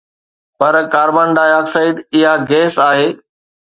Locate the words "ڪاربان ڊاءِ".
0.93-1.51